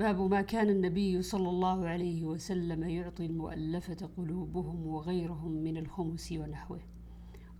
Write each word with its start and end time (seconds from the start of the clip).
باب 0.00 0.20
ما 0.20 0.42
كان 0.42 0.68
النبي 0.68 1.22
صلى 1.22 1.48
الله 1.48 1.88
عليه 1.88 2.24
وسلم 2.24 2.84
يعطي 2.84 3.26
المؤلفة 3.26 4.10
قلوبهم 4.16 4.86
وغيرهم 4.86 5.52
من 5.52 5.76
الخمس 5.76 6.32
ونحوه. 6.32 6.80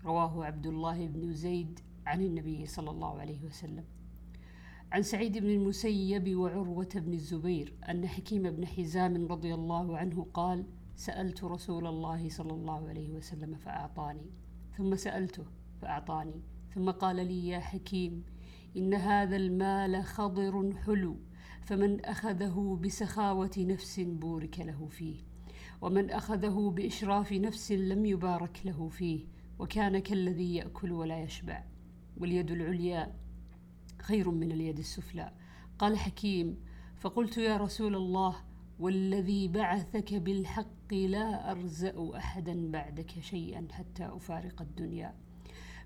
رواه 0.04 0.44
عبد 0.44 0.66
الله 0.66 1.06
بن 1.06 1.32
زيد 1.32 1.80
عن 2.06 2.22
النبي 2.22 2.66
صلى 2.66 2.90
الله 2.90 3.20
عليه 3.20 3.44
وسلم. 3.44 3.84
عن 4.92 5.02
سعيد 5.02 5.38
بن 5.38 5.50
المسيب 5.50 6.36
وعروة 6.36 6.88
بن 6.94 7.12
الزبير 7.12 7.74
أن 7.88 8.06
حكيم 8.08 8.42
بن 8.50 8.66
حزام 8.66 9.26
رضي 9.26 9.54
الله 9.54 9.96
عنه 9.96 10.26
قال 10.34 10.64
سألت 10.96 11.44
رسول 11.44 11.86
الله 11.86 12.28
صلى 12.28 12.52
الله 12.52 12.88
عليه 12.88 13.10
وسلم 13.10 13.54
فأعطاني 13.54 14.30
ثم 14.76 14.94
سألته 14.94 15.44
فأعطاني 15.82 16.40
ثم 16.74 16.90
قال 16.90 17.16
لي 17.16 17.48
يا 17.48 17.58
حكيم 17.60 18.24
إن 18.76 18.94
هذا 18.94 19.36
المال 19.36 20.04
خضر 20.04 20.74
حلو 20.86 21.16
فمن 21.70 22.04
أخذه 22.04 22.78
بسخاوة 22.82 23.50
نفس 23.58 24.00
بورك 24.00 24.60
له 24.60 24.88
فيه 24.90 25.16
ومن 25.80 26.10
أخذه 26.10 26.72
بإشراف 26.76 27.32
نفس 27.32 27.72
لم 27.72 28.06
يبارك 28.06 28.60
له 28.64 28.88
فيه 28.88 29.26
وكان 29.58 29.98
كالذي 29.98 30.54
يأكل 30.54 30.92
ولا 30.92 31.22
يشبع. 31.22 31.64
واليد 32.16 32.50
العليا 32.50 33.14
خير 34.02 34.30
من 34.30 34.52
اليد 34.52 34.78
السفلى. 34.78 35.32
قال 35.78 35.98
حكيم 35.98 36.56
فقلت 36.96 37.38
يا 37.38 37.56
رسول 37.56 37.96
الله 37.96 38.36
والذي 38.78 39.48
بعثك 39.48 40.14
بالحق 40.14 40.94
لا 40.94 41.50
أرزأ 41.50 42.10
أحدا 42.16 42.70
بعدك 42.70 43.10
شيئا 43.20 43.66
حتى 43.70 44.06
أفارق 44.06 44.62
الدنيا. 44.62 45.14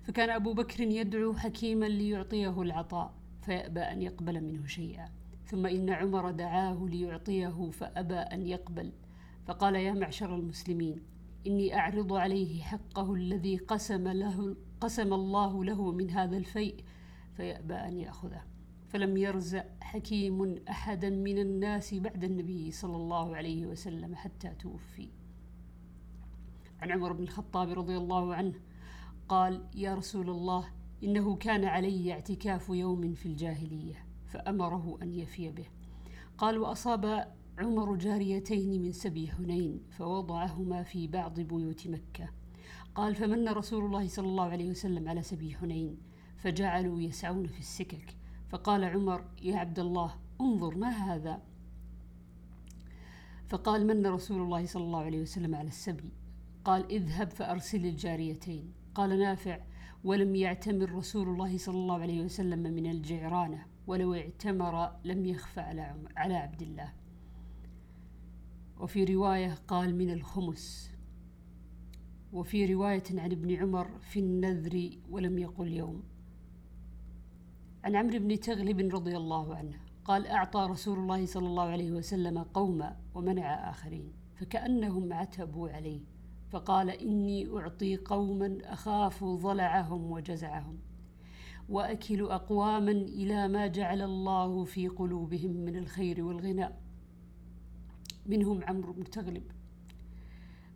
فكان 0.03 0.29
أبو 0.29 0.53
بكر 0.53 0.83
يدعو 0.83 1.33
حكيما 1.33 1.85
ليعطيه 1.85 2.61
العطاء 2.61 3.13
فيأبى 3.41 3.79
أن 3.79 4.01
يقبل 4.01 4.43
منه 4.43 4.65
شيئا. 4.67 5.24
ثم 5.45 5.65
إن 5.65 5.89
عمر 5.89 6.31
دعاه 6.31 6.85
ليعطيه 6.89 7.69
فأبى 7.71 8.15
أن 8.15 8.47
يقبل. 8.47 8.91
فقال 9.45 9.75
يا 9.75 9.93
معشر 9.93 10.35
المسلمين 10.35 11.01
إني 11.47 11.75
أعرض 11.75 12.13
عليه 12.13 12.61
حقه 12.61 13.13
الذي 13.13 13.57
قسم 13.57 14.07
له 14.07 14.55
قسم 14.81 15.13
الله 15.13 15.63
له 15.63 15.91
من 15.91 16.09
هذا 16.09 16.37
الفيء 16.37 16.83
فيأبى 17.33 17.73
أن 17.73 17.97
يأخذه. 17.99 18.41
فلم 18.87 19.17
يرزع 19.17 19.63
حكيم 19.81 20.55
أحدا 20.69 21.09
من 21.09 21.37
الناس 21.37 21.93
بعد 21.93 22.23
النبي 22.23 22.71
صلى 22.71 22.95
الله 22.95 23.35
عليه 23.35 23.65
وسلم 23.65 24.15
حتى 24.15 24.49
توفي. 24.49 25.09
عن 26.81 26.91
عمر 26.91 27.13
بن 27.13 27.23
الخطاب 27.23 27.69
رضي 27.69 27.97
الله 27.97 28.35
عنه 28.35 28.53
قال 29.29 29.67
يا 29.75 29.95
رسول 29.95 30.29
الله 30.29 30.65
إنه 31.03 31.35
كان 31.35 31.65
علي 31.65 32.13
اعتكاف 32.13 32.69
يوم 32.69 33.13
في 33.13 33.25
الجاهلية. 33.25 34.04
فأمره 34.27 34.97
أن 35.01 35.13
يفي 35.13 35.51
به. 35.51 35.65
قال 36.37 36.57
وأصاب 36.57 37.33
عمر 37.59 37.95
جاريتين 37.95 38.81
من 38.81 38.91
سبي 38.91 39.31
حنين 39.31 39.81
فوضعهما 39.91 40.83
في 40.83 41.07
بعض 41.07 41.39
بيوت 41.39 41.87
مكة. 41.87 42.29
قال 42.95 43.15
فمن 43.15 43.47
رسول 43.49 43.85
الله 43.85 44.07
صلى 44.07 44.27
الله 44.27 44.43
عليه 44.43 44.69
وسلم 44.69 45.09
على 45.09 45.21
سبي 45.21 45.55
حنين 45.55 45.97
فجعلوا 46.37 47.01
يسعون 47.01 47.47
في 47.47 47.59
السكك. 47.59 48.15
فقال 48.49 48.83
عمر 48.83 49.25
يا 49.41 49.57
عبد 49.57 49.79
الله 49.79 50.15
انظر 50.41 50.75
ما 50.75 50.89
هذا. 50.89 51.41
فقال 53.47 53.87
من 53.87 54.07
رسول 54.07 54.41
الله 54.41 54.65
صلى 54.65 54.83
الله 54.83 54.99
عليه 54.99 55.21
وسلم 55.21 55.55
على 55.55 55.67
السبي؟ 55.67 56.13
قال 56.65 56.91
اذهب 56.91 57.29
فأرسل 57.29 57.85
الجاريتين. 57.85 58.73
قال 58.95 59.19
نافع 59.19 59.59
ولم 60.03 60.35
يعتمر 60.35 60.91
رسول 60.91 61.27
الله 61.27 61.57
صلى 61.57 61.75
الله 61.75 62.01
عليه 62.01 62.21
وسلم 62.21 62.59
من 62.59 62.91
الجعرانة 62.91 63.65
ولو 63.87 64.13
اعتمر 64.13 64.91
لم 65.03 65.25
يخفى 65.25 65.59
على, 65.59 65.95
على 66.17 66.35
عبد 66.35 66.61
الله. 66.61 66.93
وفي 68.79 69.03
رواية 69.03 69.53
قال 69.67 69.95
من 69.95 70.09
الخمس. 70.09 70.91
وفي 72.33 72.73
رواية 72.73 73.03
عن 73.09 73.31
ابن 73.31 73.55
عمر 73.55 73.99
في 73.99 74.19
النذر 74.19 74.89
ولم 75.09 75.37
يقل 75.37 75.67
يوم. 75.67 76.03
عن 77.83 77.95
عمرو 77.95 78.19
بن 78.19 78.39
تغلب 78.39 78.95
رضي 78.95 79.17
الله 79.17 79.55
عنه 79.55 79.79
قال 80.05 80.27
أعطى 80.27 80.67
رسول 80.69 80.99
الله 80.99 81.25
صلى 81.25 81.47
الله 81.47 81.63
عليه 81.63 81.91
وسلم 81.91 82.37
قوما 82.37 82.97
ومنع 83.15 83.69
آخرين 83.69 84.13
فكأنهم 84.35 85.13
عتبوا 85.13 85.69
عليه 85.69 86.01
فقال 86.49 86.89
إني 86.89 87.57
أعطي 87.57 87.97
قوما 87.97 88.57
أخاف 88.63 89.23
ضلعهم 89.23 90.11
وجزعهم. 90.11 90.77
وأكل 91.69 92.21
أقواما 92.21 92.91
إلى 92.91 93.47
ما 93.47 93.67
جعل 93.67 94.01
الله 94.01 94.63
في 94.63 94.87
قلوبهم 94.87 95.51
من 95.51 95.75
الخير 95.75 96.23
والغنى. 96.23 96.69
منهم 98.25 98.63
عمرو 98.63 98.93
بن 98.93 99.03
تغلب. 99.03 99.43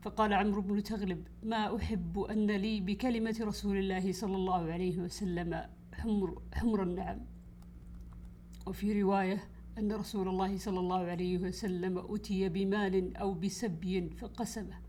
فقال 0.02 0.34
عمرو 0.34 0.62
بن 0.62 0.84
تغلب 0.84 1.28
ما 1.44 1.76
أحب 1.76 2.20
أن 2.20 2.52
لي 2.52 2.82
بكلمة 2.82 3.38
رسول 3.42 3.78
الله 3.78 4.12
صلى 4.12 4.36
الله 4.36 4.72
عليه 4.72 4.98
وسلم 5.00 5.64
حمر, 5.94 6.42
حمر 6.54 6.84
النعم. 6.84 7.20
وفي 8.68 9.02
رواية 9.02 9.44
أن 9.78 9.92
رسول 9.92 10.28
الله 10.28 10.58
صلى 10.58 10.80
الله 10.80 11.00
عليه 11.00 11.38
وسلم 11.38 12.14
أتي 12.14 12.50
بمال 12.50 13.18
أو 13.18 13.34
بسبي 13.34 14.10
فقسمه. 14.10 14.89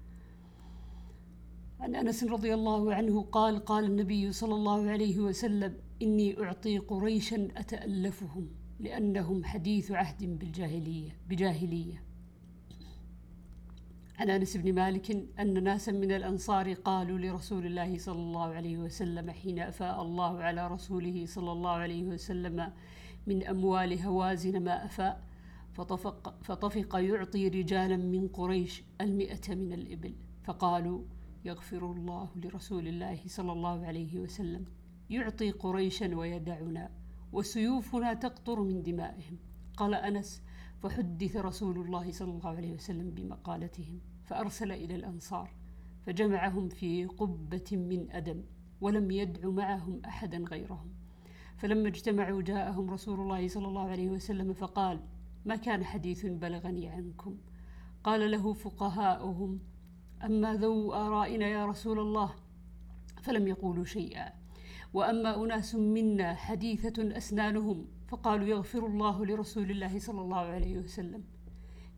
عن 1.80 1.94
أنس 1.94 2.24
رضي 2.24 2.54
الله 2.54 2.94
عنه 2.94 3.22
قال 3.22 3.64
قال 3.64 3.84
النبي 3.84 4.32
صلى 4.32 4.54
الله 4.54 4.90
عليه 4.90 5.20
وسلم 5.20 5.76
إني 6.02 6.42
أعطي 6.42 6.78
قريشا 6.78 7.48
أتألفهم 7.56 8.48
لأنهم 8.80 9.44
حديث 9.44 9.90
عهد 9.90 10.38
بالجاهلية 10.38 11.16
بجاهلية. 11.28 12.02
عن 14.18 14.30
أنس 14.30 14.56
بن 14.56 14.74
مالك 14.74 15.10
أن 15.38 15.64
ناسا 15.64 15.92
من 15.92 16.12
الأنصار 16.12 16.72
قالوا 16.72 17.18
لرسول 17.18 17.66
الله 17.66 17.98
صلى 17.98 18.22
الله 18.22 18.46
عليه 18.46 18.78
وسلم 18.78 19.30
حين 19.30 19.58
أفاء 19.58 20.02
الله 20.02 20.38
على 20.38 20.68
رسوله 20.68 21.26
صلى 21.26 21.52
الله 21.52 21.70
عليه 21.70 22.04
وسلم 22.04 22.72
من 23.26 23.46
أموال 23.46 24.00
هوازن 24.02 24.64
ما 24.64 24.84
أفاء 24.84 25.24
فطفق, 25.72 26.34
فطفق 26.42 26.96
يعطي 26.96 27.48
رجالا 27.48 27.96
من 27.96 28.28
قريش 28.28 28.82
المئة 29.00 29.54
من 29.54 29.72
الإبل. 29.72 30.14
فقالوا 30.44 31.02
يغفر 31.44 31.92
الله 31.92 32.30
لرسول 32.36 32.88
الله 32.88 33.20
صلى 33.26 33.52
الله 33.52 33.86
عليه 33.86 34.18
وسلم 34.18 34.64
يعطي 35.10 35.50
قريشا 35.50 36.16
ويدعنا 36.16 36.90
وسيوفنا 37.32 38.14
تقطر 38.14 38.62
من 38.62 38.82
دمائهم. 38.82 39.38
قال 39.76 39.94
أنس 39.94 40.42
فحدث 40.82 41.36
رسول 41.36 41.78
الله 41.78 42.12
صلى 42.12 42.30
الله 42.30 42.50
عليه 42.50 42.72
وسلم 42.72 43.10
بمقالتهم 43.10 44.00
فأرسل 44.24 44.72
إلى 44.72 44.94
الأنصار 44.94 45.50
فجمعهم 46.06 46.68
في 46.68 47.04
قبة 47.04 47.68
من 47.72 48.10
أدم 48.10 48.44
ولم 48.80 49.10
يدع 49.10 49.48
معهم 49.48 50.02
أحدا 50.04 50.38
غيرهم. 50.38 50.90
فلما 51.56 51.88
اجتمعوا 51.88 52.42
جاءهم 52.42 52.90
رسول 52.90 53.20
الله 53.20 53.48
صلى 53.48 53.68
الله 53.68 53.88
عليه 53.88 54.08
وسلم 54.08 54.52
فقال 54.52 55.00
ما 55.44 55.56
كان 55.56 55.84
حديث 55.84 56.26
بلغني 56.26 56.88
عنكم؟ 56.88 57.36
قال 58.04 58.30
له 58.30 58.52
فقهاؤهم 58.52 59.60
أما 60.24 60.54
ذو 60.54 60.92
آرائنا 60.92 61.46
يا 61.46 61.66
رسول 61.66 61.98
الله 61.98 62.34
فلم 63.22 63.48
يقولوا 63.48 63.84
شيئا. 63.84 64.32
وأما 64.92 65.44
أناس 65.44 65.74
منا 65.74 66.34
حديثة 66.34 67.16
أسنانهم 67.16 67.86
فقالوا 68.08 68.46
يغفر 68.46 68.86
الله 68.86 69.26
لرسول 69.26 69.70
الله 69.70 69.98
صلى 69.98 70.20
الله 70.20 70.38
عليه 70.38 70.78
وسلم. 70.78 71.24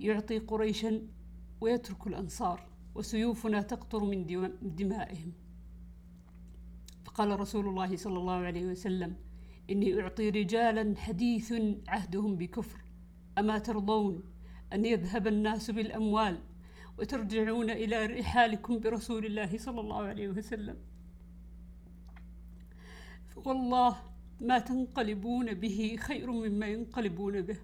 يعطي 0.01 0.39
قريشا 0.39 1.03
ويترك 1.61 2.07
الأنصار 2.07 2.67
وسيوفنا 2.95 3.63
تقطر 3.63 4.05
من 4.05 4.27
دمائهم. 4.63 5.33
فقال 7.05 7.41
رسول 7.41 7.69
الله 7.69 7.97
صلى 7.97 8.19
الله 8.19 8.33
عليه 8.33 8.65
وسلم 8.67 9.17
إني 9.71 10.01
أعطي 10.01 10.31
رجالا 10.31 10.97
حديث 10.97 11.53
عهدهم 11.89 12.37
بكفر. 12.37 12.81
أما 13.39 13.59
ترضون 13.59 14.23
أن 14.73 14.85
يذهب 14.85 15.27
الناس 15.27 15.71
بالأموال 15.71 16.39
وترجعون 17.03 17.71
إلى 17.71 18.07
رحالكم 18.07 18.79
برسول 18.79 19.27
الله 19.27 19.59
صلى 19.59 19.81
الله 19.81 20.03
عليه 20.03 20.29
وسلم. 20.29 20.77
فوالله 23.29 23.97
ما 24.41 24.59
تنقلبون 24.59 25.55
به 25.55 25.97
خير 26.01 26.31
مما 26.31 26.67
ينقلبون 26.67 27.41
به. 27.41 27.59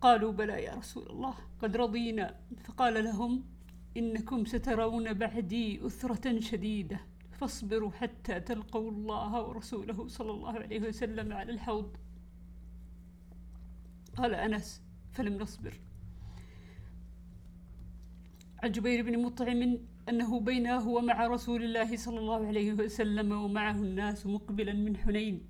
قالوا 0.00 0.32
بلى 0.32 0.62
يا 0.62 0.74
رسول 0.74 1.10
الله. 1.10 1.34
قد 1.62 1.76
رضينا. 1.76 2.34
فقال 2.64 3.04
لهم 3.04 3.44
إنكم 3.96 4.44
سترون 4.44 5.12
بعدي 5.12 5.86
أثرة 5.86 6.40
شديدة. 6.40 7.00
فاصبروا 7.32 7.90
حتى 7.90 8.40
تلقوا 8.40 8.90
الله 8.90 9.42
ورسوله 9.42 10.08
صلى 10.08 10.30
الله 10.30 10.52
عليه 10.52 10.80
وسلم 10.80 11.32
على 11.32 11.52
الحوض. 11.52 11.96
قال 14.16 14.34
أنس 14.34 14.82
فلم 15.18 15.38
نصبر. 15.38 15.74
عن 18.62 18.72
جبير 18.72 19.02
بن 19.02 19.22
مطعم 19.22 19.78
أنه 20.08 20.40
بينه 20.40 20.88
ومع 20.88 21.26
رسول 21.26 21.64
الله 21.64 21.96
صلى 21.96 22.18
الله 22.18 22.46
عليه 22.46 22.72
وسلم 22.72 23.32
ومعه 23.32 23.76
الناس 23.76 24.26
مقبلا 24.26 24.72
من 24.72 24.96
حنين. 24.96 25.46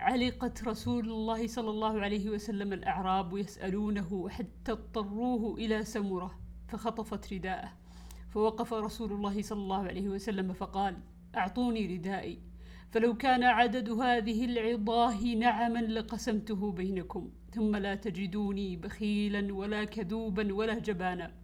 علقت 0.00 0.64
رسول 0.64 1.10
الله 1.10 1.46
صلى 1.46 1.70
الله 1.70 2.00
عليه 2.00 2.30
وسلم 2.30 2.72
الأعراب 2.72 3.36
يسألونه 3.36 4.28
حتى 4.28 4.72
اضطروه 4.72 5.58
إلى 5.58 5.84
سمرة؟ 5.84 6.38
فخطفت 6.68 7.32
رداءه. 7.32 7.72
فوقف 8.30 8.72
رسول 8.72 9.12
الله 9.12 9.42
صلى 9.42 9.62
الله 9.62 9.82
عليه 9.82 10.08
وسلم 10.08 10.52
فقال 10.52 10.96
أعطوني 11.36 11.96
ردائي. 11.96 12.38
فلو 12.90 13.16
كان 13.16 13.42
عدد 13.42 13.90
هذه 13.90 14.44
العظاه 14.44 15.24
نعما 15.34 15.78
لقسمته 15.78 16.72
بينكم. 16.72 17.30
ثم 17.54 17.76
لا 17.76 17.94
تجدوني 17.94 18.76
بخيلا 18.76 19.54
ولا 19.54 19.84
كذوبا 19.84 20.54
ولا 20.54 20.78
جبانا. 20.78 21.42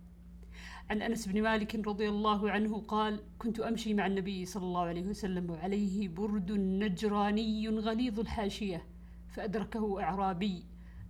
عن 0.90 1.02
أنس 1.02 1.28
بن 1.28 1.42
مالك 1.42 1.74
رضي 1.74 2.08
الله 2.08 2.50
عنه 2.50 2.80
قال 2.80 3.20
كنت 3.38 3.60
أمشي 3.60 3.94
مع 3.94 4.06
النبي 4.06 4.44
صلى 4.44 4.62
الله 4.62 4.80
عليه 4.80 5.06
وسلم 5.06 5.50
وعليه 5.50 6.08
برد 6.08 6.52
نجراني 6.52 7.68
غليظ 7.68 8.20
الحاشية 8.20 8.84
فأدركه 9.28 10.02
أعرابي 10.02 10.64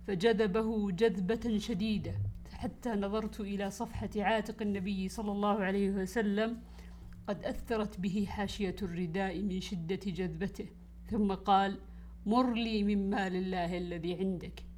فجذبه 0.07 0.91
جذبة 0.91 1.57
شديدة 1.57 2.15
حتى 2.53 2.89
نظرت 2.89 3.39
إلى 3.39 3.69
صفحة 3.69 4.09
عاتق 4.17 4.61
النبي 4.61 5.09
صلى 5.09 5.31
الله 5.31 5.59
عليه 5.59 5.89
وسلم 5.91 6.61
قد 7.27 7.43
أثرت 7.43 7.99
به 7.99 8.25
حاشية 8.29 8.75
الرداء 8.81 9.41
من 9.41 9.61
شدة 9.61 9.99
جذبته 10.05 10.67
ثم 11.09 11.33
قال 11.33 11.79
مر 12.25 12.53
لي 12.53 12.83
من 12.83 13.09
مال 13.09 13.35
الله 13.35 13.77
الذي 13.77 14.13
عندك. 14.15 14.68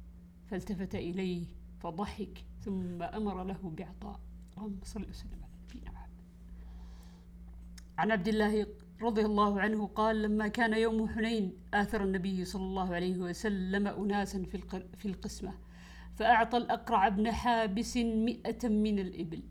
فالتفت 0.52 0.94
إليه 0.94 1.46
فضحك 1.80 2.44
ثم 2.60 3.02
أمر 3.02 3.44
له 3.44 3.72
بعطاء. 3.76 4.20
اللهم 4.56 4.80
صل 4.84 5.08
وسلم 5.08 5.40
على 5.42 5.52
نبينا 5.64 5.90
محمد. 5.90 6.22
عن 7.98 8.10
عبد 8.10 8.28
الله 8.28 8.66
رضي 9.02 9.24
الله 9.24 9.60
عنه 9.60 9.86
قال 9.86 10.22
لما 10.22 10.48
كان 10.48 10.72
يوم 10.74 11.08
حنين 11.08 11.52
آثر 11.74 12.04
النبي 12.04 12.44
صلى 12.44 12.62
الله 12.62 12.94
عليه 12.94 13.18
وسلم 13.18 13.86
أناسا 13.86 14.42
في, 14.42 14.58
في 14.96 15.06
القسمة 15.08 15.54
فأعطى 16.14 16.56
الأقرع 16.56 17.08
بن 17.08 17.32
حابس 17.32 17.96
مئة 17.96 18.68
من 18.68 18.98
الإبل 18.98 19.42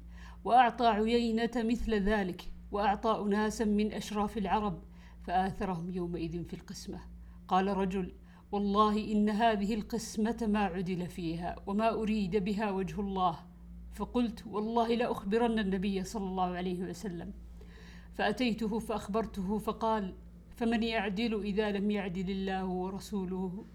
وأعطى 0.44 0.88
عيينة 0.88 1.52
مثل 1.56 1.94
ذلك 1.94 2.52
وأعطى 2.72 3.24
أناسا 3.26 3.66
من 3.66 3.94
أشراف 3.94 4.38
العرب 4.38 4.84
فآثرهم 5.24 5.90
يومئذ 5.90 6.44
في 6.44 6.54
القسمة. 6.54 7.00
قال 7.48 7.68
رجل 7.68 8.14
والله 8.52 9.12
إن 9.12 9.30
هذه 9.30 9.74
القسمة 9.74 10.38
ما 10.42 10.60
عدل 10.60 11.08
فيها 11.08 11.56
وما 11.68 11.94
أريد 11.94 12.38
بها 12.38 12.72
وجه 12.72 13.02
الله. 13.02 13.40
فقلت 13.94 14.48
والله 14.48 14.96
لأخبرن 14.96 15.60
النبي 15.60 16.04
صلى 16.04 16.24
الله 16.24 16.56
عليه 16.56 16.84
وسلم. 16.84 17.34
فأتيته 18.14 18.80
فأخبرته 18.80 19.58
فقال 19.58 20.14
فمن 20.56 20.84
يعدل 20.84 21.42
إذا 21.44 21.72
لم 21.72 21.92
يعدل 21.92 22.30
الله 22.30 22.66
ورسوله؟ 22.66 23.66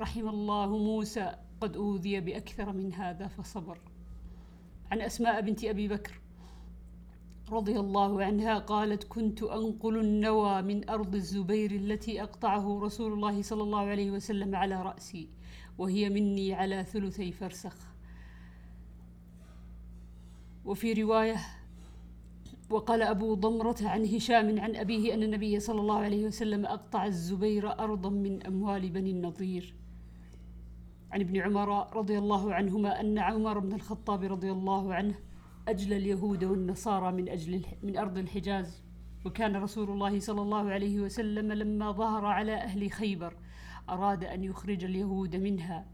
رحم 0.00 0.28
الله 0.28 0.78
موسى. 0.78 1.34
قد 1.60 1.76
أوذي 1.76 2.20
بأكثر 2.20 2.72
من 2.72 2.94
هذا 2.94 3.26
فصبر. 3.26 3.78
عن 4.90 5.00
أسماء 5.00 5.40
بنت 5.40 5.64
أبي 5.64 5.88
بكر. 5.88 6.21
رضي 7.52 7.80
الله 7.80 8.24
عنها 8.24 8.58
قالت 8.58 9.04
كنت 9.04 9.42
أنقل 9.42 9.98
النوى 9.98 10.62
من 10.62 10.90
أرض 10.90 11.14
الزبير 11.14 11.70
التي 11.70 12.22
أقطعه 12.22 12.80
رسول 12.82 13.12
الله 13.12 13.42
صلى 13.42 13.62
الله 13.62 13.78
عليه 13.80 14.10
وسلم 14.10 14.54
على 14.54 14.82
رأسي 14.82 15.28
وهي 15.78 16.08
مني 16.08 16.54
على 16.54 16.84
ثلثي 16.84 17.32
فرسخ. 17.32 17.76
وفي 20.64 20.92
رواية 20.92 21.36
وقال 22.70 23.02
أبو 23.02 23.34
ضمرة 23.34 23.76
عن 23.82 24.04
هشام 24.04 24.60
عن 24.60 24.76
أبيه 24.76 25.14
أن 25.14 25.22
النبي 25.22 25.60
صلى 25.60 25.80
الله 25.80 25.98
عليه 25.98 26.26
وسلم 26.26 26.66
أقطع 26.66 27.06
الزبير 27.06 27.78
أرضا 27.78 28.10
من 28.10 28.46
أموال 28.46 28.90
بني 28.90 29.10
النضير. 29.10 29.74
عن 31.10 31.20
ابن 31.20 31.36
عمر 31.36 31.96
رضي 31.96 32.18
الله 32.18 32.54
عنهما 32.54 33.00
أن 33.00 33.18
عمر 33.18 33.58
بن 33.58 33.72
الخطاب 33.72 34.22
رضي 34.24 34.52
الله 34.52 34.94
عنه 34.94 35.14
أجل 35.68 35.92
اليهود 35.92 36.44
والنصارى 36.44 37.12
من 37.12 37.28
أجل 37.28 37.64
من 37.82 37.96
أرض 37.96 38.18
الحجاز. 38.18 38.82
وكان 39.24 39.56
رسول 39.56 39.90
الله 39.90 40.20
صلى 40.20 40.42
الله 40.42 40.70
عليه 40.70 41.00
وسلم 41.00 41.52
لما 41.52 41.92
ظهر 41.92 42.26
على 42.26 42.54
أهل 42.54 42.92
خيبر 42.92 43.36
أراد 43.88 44.24
أن 44.24 44.44
يخرج 44.44 44.84
اليهود 44.84 45.36
منها. 45.36 45.86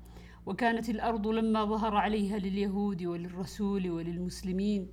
وكانت 0.47 0.89
الأرض 0.89 1.29
لما 1.29 1.65
ظهر 1.65 1.97
عليها 1.97 2.39
لليهود 2.39 3.05
وللرسول 3.05 3.91
وللمسلمين. 3.91 4.89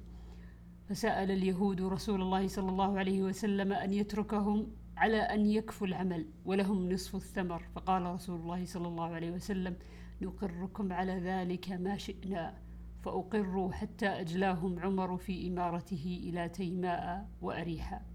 فسأل 0.89 1.31
اليهود 1.31 1.81
رسول 1.81 2.21
الله 2.21 2.47
صلى 2.47 2.69
الله 2.69 2.99
عليه 2.99 3.21
وسلم 3.21 3.73
أن 3.73 3.93
يتركهم 3.93 4.67
على 4.97 5.17
أن 5.17 5.45
يكفوا 5.45 5.87
العمل 5.87 6.25
ولهم 6.45 6.91
نصف 6.91 7.15
الثمر. 7.15 7.63
فقال 7.75 8.03
رسول 8.03 8.39
الله 8.39 8.65
صلى 8.65 8.87
الله 8.87 9.05
عليه 9.05 9.31
وسلم 9.31 9.75
نقركم 10.21 10.93
على 10.93 11.19
ذلك 11.19 11.71
ما 11.71 11.97
شئنا. 11.97 12.64
فأقروا 13.05 13.71
حتى 13.71 14.07
أجلاهم 14.07 14.79
عمر 14.79 15.17
في 15.17 15.47
إمارته 15.47 16.19
إلى 16.23 16.49
تيماء 16.49 17.29
وأريحا. 17.41 18.14